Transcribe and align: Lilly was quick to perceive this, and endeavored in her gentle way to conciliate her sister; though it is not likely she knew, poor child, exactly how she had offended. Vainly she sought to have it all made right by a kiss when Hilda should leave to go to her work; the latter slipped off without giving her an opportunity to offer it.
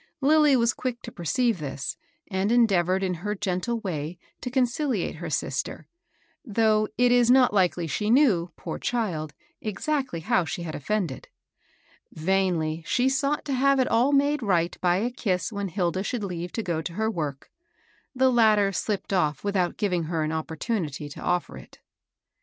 Lilly 0.19 0.55
was 0.55 0.73
quick 0.73 1.03
to 1.03 1.11
perceive 1.11 1.59
this, 1.59 1.95
and 2.25 2.51
endeavored 2.51 3.03
in 3.03 3.13
her 3.21 3.35
gentle 3.35 3.79
way 3.81 4.17
to 4.41 4.49
conciliate 4.49 5.17
her 5.17 5.29
sister; 5.29 5.85
though 6.43 6.87
it 6.97 7.11
is 7.11 7.29
not 7.29 7.53
likely 7.53 7.85
she 7.85 8.09
knew, 8.09 8.51
poor 8.57 8.79
child, 8.79 9.35
exactly 9.61 10.21
how 10.21 10.43
she 10.43 10.63
had 10.63 10.73
offended. 10.73 11.27
Vainly 12.13 12.83
she 12.87 13.09
sought 13.09 13.45
to 13.45 13.53
have 13.53 13.79
it 13.79 13.87
all 13.89 14.11
made 14.11 14.41
right 14.41 14.75
by 14.81 14.95
a 14.97 15.11
kiss 15.11 15.51
when 15.53 15.67
Hilda 15.67 16.01
should 16.01 16.23
leave 16.23 16.51
to 16.53 16.63
go 16.63 16.81
to 16.81 16.93
her 16.93 17.11
work; 17.11 17.51
the 18.15 18.31
latter 18.31 18.71
slipped 18.71 19.13
off 19.13 19.43
without 19.43 19.77
giving 19.77 20.05
her 20.05 20.23
an 20.23 20.31
opportunity 20.31 21.09
to 21.09 21.21
offer 21.21 21.57
it. 21.57 21.77